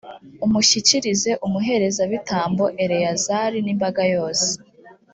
[0.45, 4.49] umushyikirize umuherezabitambo eleyazari n’imbaga yose.